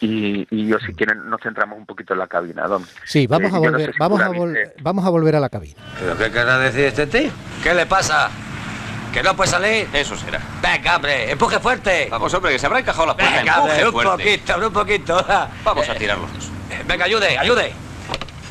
Y, 0.00 0.46
y, 0.50 0.68
yo 0.68 0.78
si 0.78 0.92
quieren 0.92 1.28
nos 1.28 1.40
centramos 1.40 1.78
un 1.78 1.86
poquito 1.86 2.12
en 2.12 2.20
la 2.20 2.26
cabina, 2.26 2.66
Don. 2.66 2.84
Sí, 3.04 3.26
vamos, 3.26 3.50
eh, 3.50 3.56
a, 3.56 3.58
volver, 3.58 3.94
vamos, 3.98 4.20
a, 4.20 4.30
vamos 4.82 5.06
a 5.06 5.08
volver 5.08 5.36
a 5.36 5.40
la 5.40 5.48
cabina. 5.48 5.80
¿Pero 5.98 6.16
qué 6.16 6.30
querrá 6.30 6.58
decir 6.58 6.84
este 6.84 7.06
tío? 7.06 7.30
¿Qué 7.62 7.74
le 7.74 7.86
pasa? 7.86 8.30
¿Que 9.18 9.24
no 9.24 9.34
puede 9.34 9.50
salir? 9.50 9.88
Eso 9.92 10.16
será. 10.16 10.40
Venga, 10.62 10.94
hombre, 10.94 11.32
empuje 11.32 11.58
fuerte. 11.58 12.06
Vamos, 12.08 12.32
hombre, 12.34 12.52
que 12.52 12.58
se 12.60 12.66
habrá 12.66 12.78
encajado 12.78 13.06
la 13.06 13.16
puerta. 13.16 13.34
Venga, 13.36 13.56
empuje 13.56 13.84
un 13.88 13.92
poquito, 13.92 14.56
un 14.58 14.72
poquito. 14.72 15.26
Vamos 15.64 15.88
a 15.88 15.94
tirar 15.96 16.18
los 16.18 16.32
dos. 16.32 16.44
Venga, 16.86 17.04
ayude, 17.04 17.36
ayude. 17.36 17.72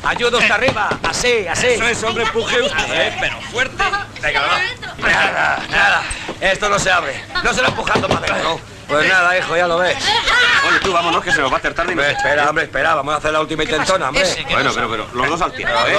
Ayude 0.04 0.38
hasta 0.38 0.54
arriba. 0.56 0.90
Así, 1.08 1.48
así. 1.48 1.68
Eso 1.68 1.88
es, 1.88 2.02
hombre, 2.04 2.24
empuje 2.24 2.60
usted, 2.60 3.14
pero 3.18 3.40
fuerte. 3.50 3.82
Venga, 4.20 4.40
va. 4.42 5.08
Nada, 5.08 5.66
nada. 5.70 6.02
Esto 6.38 6.68
no 6.68 6.78
se 6.78 6.90
abre. 6.90 7.18
No 7.42 7.54
se 7.54 7.62
lo 7.62 7.68
empujando 7.68 8.06
para 8.06 8.26
adentro. 8.26 8.60
Pues 8.88 9.08
nada, 9.08 9.38
hijo, 9.38 9.56
ya 9.56 9.66
lo 9.66 9.78
ves. 9.78 9.96
Bueno, 10.64 10.80
tú 10.82 10.92
vámonos 10.92 11.24
que 11.24 11.32
se 11.32 11.40
nos 11.40 11.50
va 11.50 11.56
a 11.56 11.58
hacer 11.60 11.72
tarde 11.72 11.94
y 11.96 11.98
espera, 11.98 12.50
hombre, 12.50 12.64
espera. 12.64 12.94
Vamos 12.94 13.14
a 13.14 13.16
hacer 13.16 13.32
la 13.32 13.40
última 13.40 13.62
intentona, 13.62 14.08
hombre. 14.10 14.24
Bueno, 14.50 14.70
pero, 14.74 14.90
pero, 14.90 15.06
los 15.14 15.28
dos 15.30 15.40
al 15.40 15.52
tiempo, 15.52 15.74
Los 15.74 15.88
¿eh? 15.88 15.94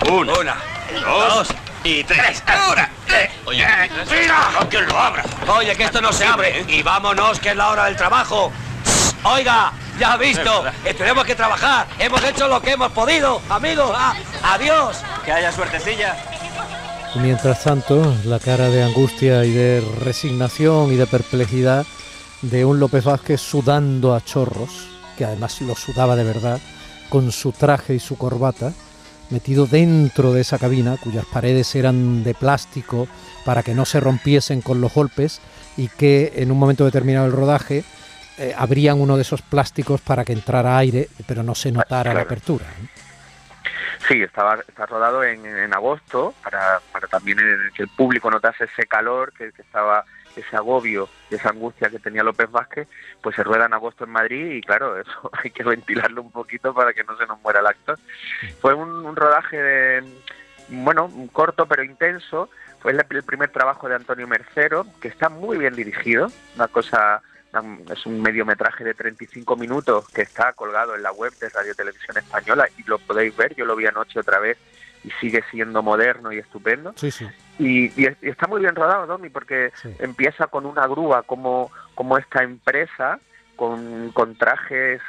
dos. 0.00 0.10
Una, 0.10 0.32
Una. 0.32 0.56
dos 1.02 1.48
y 1.84 2.02
tres. 2.02 2.42
¡Ahora! 2.46 2.90
Oye, 3.46 3.64
mira, 4.10 4.48
que 4.68 4.80
lo 4.80 4.98
abra. 4.98 5.22
Oye, 5.48 5.76
que 5.76 5.84
esto 5.84 6.00
no 6.00 6.12
se 6.12 6.24
abre. 6.24 6.64
Y 6.66 6.82
vámonos, 6.82 7.38
que 7.38 7.50
es 7.50 7.56
la 7.56 7.70
hora 7.70 7.84
del 7.84 7.96
trabajo. 7.96 8.50
Oiga, 9.22 9.72
ya 9.98 10.14
ha 10.14 10.16
visto. 10.16 10.64
Eh, 10.84 10.94
tenemos 10.94 11.24
que 11.24 11.34
trabajar. 11.34 11.86
Hemos 11.98 12.24
hecho 12.24 12.48
lo 12.48 12.60
que 12.60 12.72
hemos 12.72 12.90
podido, 12.92 13.40
amigos. 13.50 13.92
Ah, 13.94 14.14
adiós. 14.42 14.96
Que 15.24 15.32
haya 15.32 15.52
suertecilla. 15.52 16.16
Y 17.14 17.18
Mientras 17.18 17.62
tanto, 17.62 18.16
la 18.24 18.40
cara 18.40 18.70
de 18.70 18.82
angustia 18.82 19.44
y 19.44 19.52
de 19.52 19.84
resignación 20.00 20.92
y 20.92 20.96
de 20.96 21.06
perplejidad 21.06 21.86
de 22.42 22.64
un 22.64 22.80
López 22.80 23.04
Vázquez 23.04 23.40
sudando 23.40 24.14
a 24.14 24.24
chorros, 24.24 24.88
que 25.16 25.24
además 25.24 25.60
lo 25.60 25.76
sudaba 25.76 26.16
de 26.16 26.24
verdad, 26.24 26.60
con 27.08 27.30
su 27.30 27.52
traje 27.52 27.94
y 27.94 28.00
su 28.00 28.18
corbata, 28.18 28.72
metido 29.30 29.66
dentro 29.66 30.32
de 30.32 30.40
esa 30.40 30.58
cabina, 30.58 30.96
cuyas 31.02 31.24
paredes 31.26 31.74
eran 31.74 32.24
de 32.24 32.34
plástico 32.34 33.08
para 33.44 33.62
que 33.62 33.74
no 33.74 33.84
se 33.84 34.00
rompiesen 34.00 34.60
con 34.60 34.80
los 34.80 34.92
golpes 34.92 35.40
y 35.76 35.88
que 35.88 36.32
en 36.36 36.50
un 36.50 36.58
momento 36.58 36.84
determinado 36.84 37.26
del 37.26 37.36
rodaje 37.36 37.84
eh, 38.38 38.54
abrían 38.56 39.00
uno 39.00 39.16
de 39.16 39.22
esos 39.22 39.42
plásticos 39.42 40.00
para 40.00 40.24
que 40.24 40.32
entrara 40.32 40.76
aire, 40.78 41.08
pero 41.26 41.42
no 41.42 41.54
se 41.54 41.70
notara 41.72 42.14
la 42.14 42.22
apertura. 42.22 42.66
Sí, 44.08 44.22
estaba, 44.22 44.56
está 44.68 44.86
rodado 44.86 45.24
en, 45.24 45.46
en 45.46 45.72
agosto 45.72 46.34
para, 46.42 46.80
para 46.92 47.06
también 47.08 47.38
eh, 47.38 47.70
que 47.74 47.84
el 47.84 47.88
público 47.88 48.30
notase 48.30 48.64
ese 48.64 48.86
calor, 48.86 49.32
que, 49.32 49.52
que 49.52 49.62
estaba 49.62 50.04
ese 50.40 50.56
agobio, 50.56 51.08
esa 51.30 51.50
angustia 51.50 51.90
que 51.90 51.98
tenía 51.98 52.22
López 52.22 52.50
Vázquez, 52.50 52.88
pues 53.22 53.36
se 53.36 53.42
rueda 53.42 53.66
en 53.66 53.74
agosto 53.74 54.04
en 54.04 54.10
Madrid 54.10 54.52
y 54.52 54.60
claro, 54.60 54.98
eso 55.00 55.30
hay 55.42 55.50
que 55.50 55.64
ventilarlo 55.64 56.22
un 56.22 56.30
poquito 56.30 56.74
para 56.74 56.92
que 56.92 57.04
no 57.04 57.16
se 57.16 57.26
nos 57.26 57.40
muera 57.42 57.60
el 57.60 57.66
actor. 57.66 57.98
Fue 58.60 58.74
un, 58.74 58.90
un 59.04 59.16
rodaje 59.16 59.56
de, 59.56 60.04
bueno, 60.68 61.10
corto 61.32 61.66
pero 61.66 61.82
intenso, 61.82 62.48
fue 62.80 62.92
el, 62.92 63.04
el 63.08 63.22
primer 63.22 63.50
trabajo 63.50 63.88
de 63.88 63.94
Antonio 63.94 64.26
Mercero, 64.26 64.86
que 65.00 65.08
está 65.08 65.28
muy 65.28 65.58
bien 65.58 65.74
dirigido, 65.74 66.30
una 66.56 66.68
cosa 66.68 67.22
es 67.92 68.06
un 68.06 68.20
mediometraje 68.20 68.84
de 68.84 68.94
35 68.94 69.56
minutos 69.56 70.08
que 70.08 70.22
está 70.22 70.52
colgado 70.54 70.94
en 70.94 71.02
la 71.02 71.12
web 71.12 71.32
de 71.38 71.48
Radio 71.48 71.74
Televisión 71.74 72.16
Española 72.18 72.68
y 72.76 72.82
lo 72.84 72.98
podéis 72.98 73.36
ver, 73.36 73.54
yo 73.54 73.64
lo 73.64 73.76
vi 73.76 73.86
anoche 73.86 74.18
otra 74.18 74.40
vez 74.40 74.58
y 75.04 75.10
sigue 75.20 75.42
siendo 75.50 75.82
moderno 75.82 76.32
y 76.32 76.38
estupendo. 76.38 76.94
Sí, 76.96 77.10
sí. 77.10 77.26
Y, 77.58 77.84
y, 78.00 78.08
y 78.22 78.28
está 78.30 78.46
muy 78.48 78.60
bien 78.60 78.74
rodado, 78.74 79.06
Domi, 79.06 79.28
porque 79.30 79.70
Sí. 79.82 79.94
empieza 80.00 80.46
con 80.48 80.66
una 80.66 80.86
grúa 80.86 81.22
como, 81.22 81.70
como 81.94 82.18
esta 82.18 82.42
empresa, 82.42 83.20
con, 83.56 84.10
con 84.12 84.34
trajes 84.36 85.00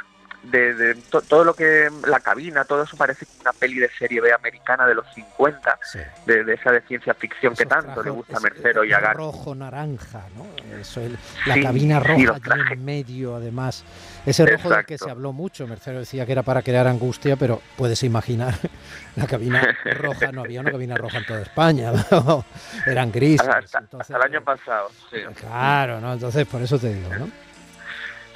de, 0.51 0.73
de 0.73 0.95
to- 0.95 1.21
todo 1.21 1.43
lo 1.43 1.53
que 1.53 1.89
la 2.07 2.19
cabina, 2.19 2.63
todo 2.65 2.83
eso 2.83 2.95
parece 2.97 3.25
una 3.41 3.51
peli 3.53 3.79
de 3.79 3.89
serie 3.97 4.21
B 4.21 4.31
americana 4.33 4.85
de 4.87 4.95
los 4.95 5.05
50, 5.13 5.79
Sí. 5.83 5.99
de, 6.25 6.43
de 6.43 6.53
esa 6.53 6.71
de 6.71 6.81
ciencia 6.81 7.13
ficción 7.13 7.53
que 7.55 7.65
tanto 7.65 8.01
le 8.03 8.09
gusta 8.11 8.37
a 8.37 8.39
Mercero 8.39 8.83
y 8.83 8.93
a 8.93 8.99
Gar. 8.99 9.15
rojo 9.17 9.53
naranja, 9.55 10.23
¿no? 10.35 10.45
Eso, 10.79 11.01
el- 11.01 11.17
la 11.45 11.55
Sí, 11.55 11.61
cabina 11.63 11.99
roja 11.99 12.39
trajes. 12.39 12.71
en 12.71 12.85
medio, 12.85 13.35
además. 13.35 13.83
Ese 14.25 14.45
rojo 14.45 14.69
del 14.69 14.85
que 14.85 14.97
se 14.97 15.09
habló 15.09 15.33
mucho. 15.33 15.67
Mercero 15.67 15.99
decía 15.99 16.25
que 16.25 16.31
era 16.31 16.43
para 16.43 16.61
crear 16.61 16.87
angustia, 16.87 17.35
pero 17.35 17.61
puedes 17.77 18.01
imaginar, 18.03 18.53
la 19.15 19.27
cabina 19.27 19.75
roja, 19.99 20.31
no 20.31 20.41
había 20.41 20.61
una 20.61 20.71
cabina 20.71 20.95
roja 20.95 21.17
en 21.19 21.25
toda 21.25 21.41
España, 21.41 21.91
¿no? 22.11 22.45
eran 22.85 23.11
grises. 23.11 23.47
Hasta, 23.47 23.79
entonces, 23.79 24.09
hasta 24.15 24.25
el 24.25 24.33
año 24.33 24.43
pasado, 24.43 24.89
sí. 25.11 25.17
Claro, 25.39 25.99
¿no? 26.01 26.13
Entonces, 26.13 26.45
por 26.47 26.61
eso 26.61 26.77
te 26.79 26.93
digo, 26.93 27.09
¿no? 27.15 27.29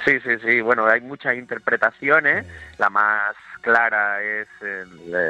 Sí, 0.04 0.18
sí, 0.20 0.38
sí. 0.44 0.60
Bueno, 0.60 0.86
hay 0.86 1.00
muchas 1.00 1.36
interpretaciones. 1.36 2.46
La 2.78 2.88
más 2.90 3.34
clara 3.60 4.22
es 4.22 4.48
eh, 4.62 4.84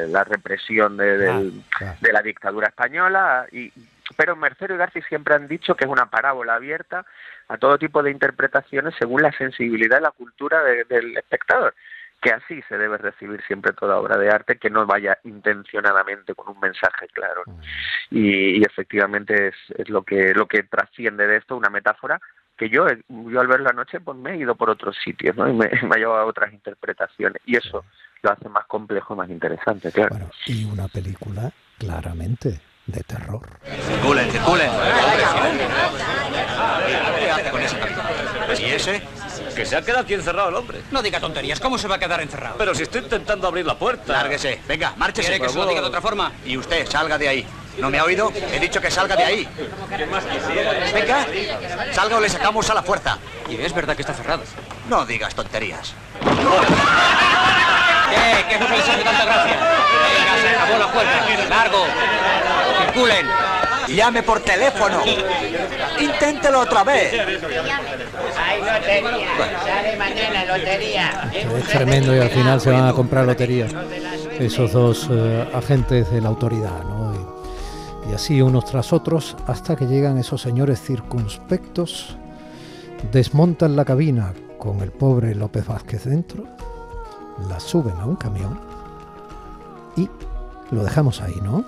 la- 0.09 0.25
represión 0.25 0.97
de, 0.97 1.19
del- 1.19 1.63
claro. 1.77 1.97
de 2.01 2.13
la 2.13 2.23
dictadura 2.23 2.69
española. 2.69 3.47
Y, 3.51 3.73
pero 4.17 4.37
Mercero 4.37 4.75
y 4.75 4.79
García 4.79 5.03
siempre 5.09 5.35
han 5.35 5.49
dicho 5.49 5.75
que 5.75 5.85
es 5.85 5.91
una 5.91 6.07
parábola 6.07 6.55
abierta 6.55 7.05
a 7.49 7.57
todo 7.59 7.79
tipo 7.79 8.03
de 8.03 8.11
interpretaciones 8.13 8.95
según 8.99 9.23
la 9.23 9.33
sensibilidad 9.33 9.99
y 9.99 10.03
la 10.03 10.11
cultura 10.13 10.63
de- 10.63 10.85
del 10.85 11.17
espectador. 11.17 11.75
Que 12.23 12.31
así 12.33 12.61
se 12.69 12.77
debe 12.77 12.99
recibir 12.99 13.43
siempre 13.47 13.73
toda 13.73 13.97
obra 13.97 14.19
de 14.19 14.29
arte, 14.31 14.59
que 14.59 14.69
no 14.69 14.85
vaya 14.85 15.19
intencionadamente 15.25 16.35
con 16.35 16.55
un 16.55 16.61
mensaje 16.61 17.09
claro. 17.15 17.43
¿no? 17.47 17.59
Y, 18.11 18.59
y 18.59 18.63
efectivamente 18.63 19.49
es, 19.49 19.55
es 19.79 19.89
lo 19.89 20.03
que 20.03 20.35
lo 20.35 20.47
que 20.47 20.63
trasciende 20.65 21.27
de 21.27 21.39
esto, 21.39 21.57
una 21.57 21.71
metáfora 21.71 22.21
que 22.61 22.69
yo, 22.69 22.85
yo 23.09 23.41
al 23.41 23.47
verlo 23.47 23.71
anoche 23.71 24.01
pues 24.01 24.19
me 24.19 24.35
he 24.35 24.37
ido 24.37 24.55
por 24.55 24.69
otros 24.69 24.95
sitios 25.03 25.35
¿no? 25.35 25.49
y 25.49 25.55
me, 25.55 25.71
me 25.83 25.95
ha 25.95 25.99
llevado 25.99 26.19
a 26.21 26.27
otras 26.27 26.53
interpretaciones 26.53 27.41
y 27.47 27.57
eso 27.57 27.87
lo 28.23 28.31
hace 28.31 28.51
más 28.51 28.67
complejo, 28.67 29.17
más 29.17 29.31
interesante, 29.31 29.91
claro. 29.91 30.29
Y 30.45 30.67
una 30.67 30.87
película 30.89 31.51
claramente 31.79 32.61
de 32.85 33.03
terror. 33.05 33.41
Circulen, 33.65 34.31
circulen. 34.31 34.71
¿Qué 37.19 37.31
hace 37.31 37.51
con? 37.51 37.61
¿Y 38.61 38.65
ese? 38.65 39.03
Que 39.57 39.65
se 39.65 39.77
ha 39.77 39.83
quedado 39.83 40.03
aquí 40.03 40.13
encerrado 40.13 40.51
el 40.51 40.57
hombre. 40.57 40.83
No 40.91 41.01
diga 41.01 41.19
tonterías. 41.19 41.61
¿Cómo 41.61 41.79
se 41.79 41.89
va 41.89 41.95
a 41.95 41.99
quedar 41.99 42.21
encerrado? 42.21 42.57
Pero 42.59 42.75
si 42.75 42.83
estoy 42.83 43.01
intentando 43.01 43.47
abrir 43.47 43.65
la 43.65 43.79
puerta. 43.79 44.13
Lárguese. 44.13 44.61
Venga, 44.69 44.93
márchese. 44.99 45.29
¿Quiere 45.29 45.47
que 45.47 45.49
se 45.49 45.59
lo 45.59 45.67
diga 45.67 45.81
de 45.81 45.87
otra 45.87 46.03
forma? 46.03 46.33
Y 46.45 46.59
usted, 46.59 46.87
salga 46.87 47.17
de 47.17 47.29
ahí. 47.29 47.47
¿No 47.79 47.91
me 47.91 47.99
ha 47.99 48.05
oído? 48.05 48.33
He 48.53 48.61
dicho 48.61 48.81
que 48.81 48.91
salga 48.91 49.17
de 49.17 49.25
ahí. 49.25 49.49
Venga, 50.93 51.27
salga 51.93 52.17
o 52.17 52.21
le 52.21 52.29
sacamos 52.29 52.69
a 52.71 52.75
la 52.75 52.83
fuerza. 52.83 53.19
Y 53.49 53.57
es 53.61 53.73
verdad 53.73 53.97
que 53.97 54.03
está 54.03 54.15
cerrado. 54.15 54.43
No 54.89 55.07
digas 55.07 55.35
tonterías. 55.35 55.95
¿Qué? 58.11 58.45
¿Qué 58.49 58.59
no 58.59 58.69
les 58.69 58.89
hace 58.89 59.03
tanta 59.03 59.25
gracia? 59.25 59.57
Venga, 59.57 60.37
se 60.43 60.49
acabó 60.57 60.79
la 60.79 60.93
puerta. 60.93 61.27
Largo. 61.49 61.87
Circulen. 62.79 63.27
Llame 63.89 64.23
por 64.23 64.41
teléfono. 64.41 65.03
Inténtelo 65.99 66.61
otra 66.61 66.85
vez. 66.85 67.13
Hay 67.13 68.61
lotería. 68.61 69.29
Sale 69.65 69.97
mañana 69.97 70.45
lotería. 70.45 71.31
Es 71.33 71.65
tremendo 71.65 72.15
y 72.15 72.21
al 72.21 72.31
final 72.31 72.61
se 72.61 72.71
van 72.71 72.89
a 72.89 72.93
comprar 72.93 73.25
lotería 73.25 73.67
esos 74.39 74.73
dos 74.73 75.09
eh, 75.11 75.49
agentes 75.53 76.11
de 76.11 76.21
la 76.21 76.29
autoridad, 76.29 76.83
¿no? 76.85 77.10
Y, 78.11 78.15
así 78.15 78.43
unos 78.43 78.65
tras 78.65 78.93
otros 78.93 79.37
hasta 79.47 79.77
que 79.77 79.87
llegan 79.87 80.19
esos 80.19 80.41
señores 80.43 80.81
circunspectos, 80.81 82.17
desmontan 83.13 83.77
la 83.77 83.85
cabina 83.85 84.33
con 84.59 84.81
el 84.81 84.91
pobre 84.91 85.35
López 85.35 85.67
Vázquez 85.67 86.05
dentro, 86.05 86.45
la 87.49 87.61
suben 87.61 87.95
a 87.99 88.05
un 88.07 88.17
camión 88.17 88.59
y 89.97 90.09
lo 90.71 90.83
dejamos 90.83 91.23
ahí, 91.23 91.37
¿no? 91.43 91.65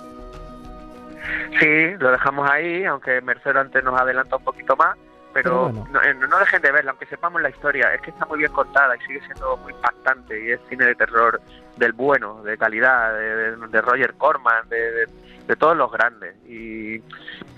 Sí, 1.59 1.95
lo 1.99 2.11
dejamos 2.11 2.49
ahí, 2.49 2.83
aunque 2.83 3.21
Mercero 3.21 3.61
antes 3.61 3.83
nos 3.83 3.99
adelanta 3.99 4.35
un 4.35 4.43
poquito 4.43 4.75
más, 4.75 4.97
pero, 5.33 5.71
Pero 5.71 5.83
bueno. 5.83 5.87
no, 5.91 6.03
eh, 6.03 6.13
no 6.13 6.39
dejen 6.39 6.61
de 6.61 6.71
verla, 6.71 6.91
aunque 6.91 7.05
sepamos 7.07 7.41
la 7.41 7.49
historia, 7.49 7.93
es 7.93 8.01
que 8.01 8.11
está 8.11 8.25
muy 8.25 8.39
bien 8.39 8.51
contada 8.51 8.95
y 8.97 8.99
sigue 9.07 9.21
siendo 9.25 9.57
muy 9.57 9.71
impactante 9.73 10.45
y 10.45 10.51
es 10.51 10.59
cine 10.69 10.85
de 10.85 10.95
terror 10.95 11.41
del 11.77 11.93
bueno, 11.93 12.43
de 12.43 12.55
calidad, 12.57 13.13
de 13.17 13.81
Roger 13.81 14.13
Corman, 14.15 14.67
de, 14.69 14.91
de- 14.91 15.22
de 15.47 15.55
todos 15.55 15.75
los 15.75 15.91
grandes. 15.91 16.35
Y, 16.47 17.01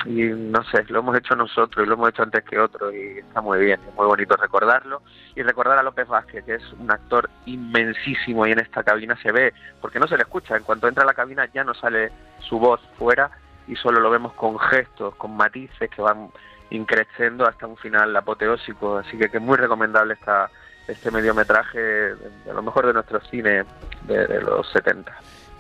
no 0.06 0.64
sé, 0.66 0.86
lo 0.90 1.00
hemos 1.00 1.18
hecho 1.18 1.36
nosotros 1.36 1.86
y 1.86 1.88
lo 1.88 1.96
hemos 1.96 2.10
hecho 2.10 2.24
antes 2.24 2.44
que 2.44 2.60
otros 2.60 2.94
y 2.94 3.20
está 3.20 3.42
muy 3.42 3.60
bien, 3.60 3.80
es 3.88 3.96
muy 3.96 4.06
bonito 4.06 4.36
recordarlo. 4.36 5.02
Y 5.36 5.42
recordar 5.42 5.78
a 5.78 5.84
López 5.84 6.08
Vázquez, 6.08 6.46
que 6.46 6.56
es 6.56 6.74
un 6.74 6.92
actor 6.92 7.30
inmensísimo 7.46 8.46
y 8.46 8.52
en 8.52 8.60
esta 8.60 8.84
cabina 8.84 9.18
se 9.22 9.32
ve, 9.32 9.54
porque 9.82 10.00
no 10.00 10.08
se 10.08 10.18
le 10.18 10.24
escucha, 10.24 10.56
en 10.56 10.64
cuanto 10.64 10.88
entra 10.88 11.04
a 11.04 11.08
la 11.08 11.14
cabina 11.14 11.50
ya 11.54 11.64
no 11.64 11.74
sale 11.74 12.12
su 12.40 12.60
voz 12.60 12.82
fuera 12.98 13.32
y 13.68 13.76
solo 13.76 14.00
lo 14.00 14.10
vemos 14.10 14.34
con 14.34 14.60
gestos, 14.60 15.16
con 15.16 15.36
matices 15.36 15.90
que 15.90 16.02
van 16.02 16.30
increciendo 16.70 17.48
hasta 17.48 17.68
un 17.68 17.78
final 17.78 18.16
apoteósico, 18.16 18.98
así 18.98 19.18
que, 19.18 19.26
es 19.26 19.42
muy 19.42 19.58
recomendable 19.58 20.14
esta, 20.14 20.50
este 20.88 21.12
mediometraje, 21.12 21.80
de 21.80 22.54
lo 22.54 22.62
mejor 22.62 22.88
de 22.88 22.94
nuestro 22.94 23.20
cine 23.22 23.66
de, 24.04 24.28
de 24.28 24.42
los 24.42 24.70
70. 24.72 25.12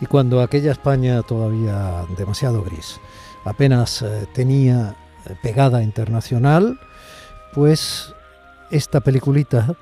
Y 0.01 0.07
cuando 0.07 0.41
aquella 0.41 0.71
España 0.71 1.21
todavía 1.21 2.05
demasiado 2.17 2.63
gris 2.63 2.99
apenas 3.45 4.01
eh, 4.01 4.27
tenía 4.33 4.95
eh, 5.25 5.35
pegada 5.41 5.83
internacional, 5.83 6.79
pues 7.53 8.13
esta 8.71 8.99
peliculita 8.99 9.75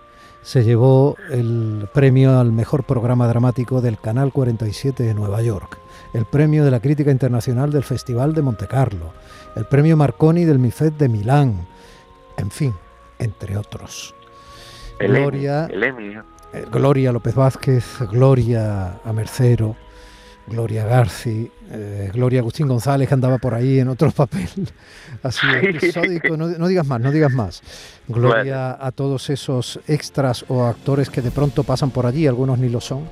se 0.44 0.64
llevó 0.64 1.16
el 1.32 1.88
premio 1.94 2.40
al 2.40 2.52
mejor 2.52 2.84
programa 2.84 3.28
dramático 3.28 3.82
del 3.82 3.98
Canal 3.98 4.34
47 4.34 5.04
de 5.04 5.14
Nueva 5.14 5.42
York, 5.42 5.80
el 6.14 6.26
premio 6.26 6.66
de 6.66 6.72
la 6.72 6.82
crítica 6.82 7.12
internacional 7.12 7.72
del 7.72 7.84
Festival 7.84 8.34
de 8.34 8.42
Montecarlo, 8.42 9.14
el 9.56 9.66
premio 9.66 9.96
Marconi 9.96 10.44
del 10.44 10.60
MIFED 10.60 10.94
de 10.94 11.10
Milán, 11.10 11.66
en 12.38 12.52
fin, 12.52 12.74
entre 13.20 13.58
otros. 13.58 14.14
El 15.00 15.14
Gloria, 15.14 15.68
el 15.72 15.84
eh, 15.84 16.66
Gloria 16.70 17.12
López 17.14 17.36
Vázquez, 17.36 18.00
Gloria 18.12 19.00
a 19.04 19.14
Mercero, 19.14 19.78
Gloria 20.48 20.86
Garci, 20.86 21.50
eh, 21.72 22.12
Gloria 22.14 22.42
Agustín 22.42 22.68
González 22.68 23.08
que 23.08 23.14
andaba 23.14 23.38
por 23.38 23.54
ahí 23.54 23.80
en 23.80 23.88
otro 23.88 24.12
papel. 24.16 24.50
Así 25.22 25.48
episódico, 25.62 26.36
no, 26.36 26.68
digas 26.68 26.86
más, 26.86 27.00
no 27.00 27.12
digas 27.12 27.32
más. 27.32 27.62
Gloria 28.08 28.78
a 28.80 28.92
todos 28.92 29.30
esos 29.30 29.80
extras 29.88 30.46
o 30.50 30.66
actores 30.66 31.10
que 31.10 31.22
de 31.22 31.32
pronto 31.32 31.64
pasan 31.64 31.92
por 31.92 32.06
allí, 32.06 32.28
algunos 32.28 32.60
ni 32.60 32.70
lo 32.70 32.82
son, 32.82 33.08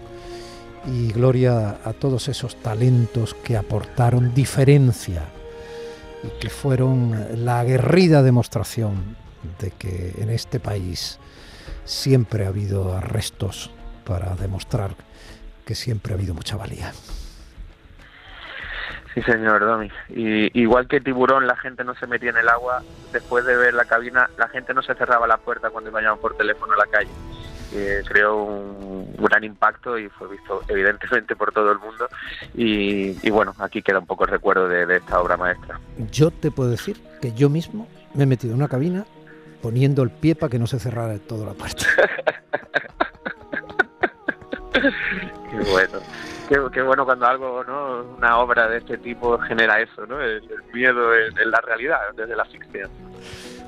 y 0.88 1.12
gloria 1.12 1.78
a 1.84 1.94
todos 1.94 2.28
esos 2.28 2.56
talentos 2.58 3.34
que 3.34 3.56
aportaron 3.56 4.34
diferencia 4.34 5.24
y 6.24 6.40
que 6.40 6.50
fueron 6.50 7.46
la 7.46 7.60
aguerrida 7.60 8.24
demostración 8.24 9.16
de 9.60 9.72
que 9.72 10.16
en 10.20 10.30
este 10.30 10.60
país 10.60 11.18
siempre 11.86 12.46
ha 12.46 12.50
habido 12.50 12.96
arrestos 12.96 13.72
para 14.06 14.36
demostrar 14.36 14.96
que 15.66 15.76
siempre 15.76 16.14
ha 16.14 16.18
habido 16.18 16.34
mucha 16.34 16.56
valía. 16.58 16.92
Sí, 19.14 19.22
señor 19.24 19.60
Domi. 19.60 19.92
Y, 20.10 20.60
igual 20.60 20.88
que 20.88 21.02
tiburón, 21.02 21.46
la 21.46 21.58
gente 21.58 21.84
no 21.84 21.94
se 21.96 22.08
metía 22.08 22.30
en 22.30 22.38
el 22.38 22.48
agua. 22.48 22.82
Después 23.12 23.46
de 23.46 23.58
ver 23.58 23.74
la 23.74 23.86
cabina, 23.86 24.30
la 24.38 24.48
gente 24.48 24.74
no 24.74 24.82
se 24.82 24.96
cerraba 24.96 25.28
la 25.28 25.38
puerta 25.38 25.70
cuando 25.70 25.90
iban 25.90 26.18
por 26.20 26.38
teléfono 26.38 26.74
a 26.74 26.78
la 26.78 26.86
calle. 26.86 27.12
creó 28.08 28.44
un 28.44 29.16
gran 29.18 29.44
impacto 29.44 29.98
y 29.98 30.08
fue 30.10 30.30
visto 30.30 30.62
evidentemente 30.68 31.36
por 31.36 31.52
todo 31.52 31.72
el 31.72 31.80
mundo. 31.80 32.08
Y, 32.54 33.30
bueno, 33.30 33.54
aquí 33.60 33.82
queda 33.82 34.00
un 34.00 34.06
poco 34.06 34.24
el 34.24 34.32
recuerdo 34.32 34.70
de, 34.70 34.86
de, 34.86 34.98
esta 34.98 35.20
obra 35.20 35.36
maestra. 35.36 35.80
Yo 36.12 36.32
te 36.32 36.52
puedo 36.52 36.70
decir 36.70 37.02
que 37.22 37.34
yo 37.34 37.50
mismo 37.50 37.88
me 38.14 38.24
he 38.24 38.28
metido 38.28 38.54
en 38.54 38.60
una 38.60 38.70
cabina 38.70 39.06
poniendo 39.62 40.04
el 40.04 40.10
pie 40.10 40.36
para 40.36 40.50
que 40.50 40.60
no 40.60 40.68
se 40.68 40.80
cerrara 40.80 41.20
toda 41.20 41.48
la 41.48 41.54
puerta. 41.54 41.86
Qué 45.52 45.58
bueno 45.70 46.00
qué, 46.72 46.82
bueno 46.82 47.06
cuando 47.06 47.26
algo, 47.26 47.64
¿no? 47.64 48.04
Una 48.18 48.40
obra 48.40 48.68
de 48.68 48.78
este 48.78 48.98
tipo 48.98 49.38
genera 49.40 49.80
eso, 49.80 50.06
¿no? 50.06 50.20
El, 50.22 50.42
miedo 50.74 51.16
en, 51.16 51.52
la 51.52 51.62
realidad, 51.62 52.00
desde 52.16 52.36
la 52.36 52.46
ficción. 52.46 52.90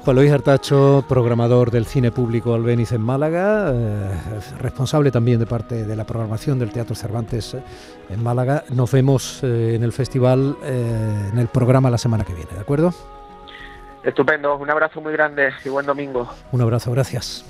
Juan 0.04 0.18
Luis 0.18 0.32
Artacho, 0.32 1.06
programador 1.08 1.72
del 1.72 1.86
cine 1.86 2.12
público 2.12 2.54
Albeniz 2.54 2.92
en 2.92 3.02
Málaga, 3.02 3.72
eh, 3.74 4.12
responsable 4.60 5.12
también 5.12 5.40
de 5.40 5.46
parte 5.46 5.86
de 5.86 5.96
la 5.96 6.06
programación 6.06 6.60
del 6.60 6.72
Teatro 6.72 6.94
Cervantes 6.94 7.54
eh, 7.54 7.63
en 8.10 8.22
Málaga. 8.22 8.63
Nos 8.70 8.92
vemos 8.92 9.42
eh, 9.44 9.75
en 9.75 9.84
el 9.84 9.94
festival, 9.94 10.58
en 10.63 11.38
el 11.38 11.48
programa 11.48 11.90
la 11.90 11.98
semana 11.98 12.25
que 12.25 12.34
viene, 12.34 12.52
¿de 12.52 12.60
acuerdo? 12.60 12.94
Estupendo, 14.04 14.58
un 14.58 14.70
abrazo 14.70 15.00
muy 15.00 15.13
grande 15.13 15.52
y 15.63 15.70
buen 15.70 15.86
domingo. 15.86 16.28
Un 16.52 16.62
abrazo, 16.62 16.92
gracias. 16.92 17.46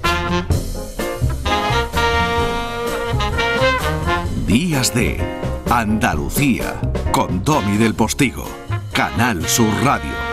Días 4.54 4.94
de 4.94 5.18
Andalucía 5.72 6.80
con 7.12 7.44
Domi 7.44 7.76
del 7.78 7.96
Postigo, 7.96 8.46
Canal 8.92 9.48
Sur 9.48 9.74
Radio. 9.84 10.33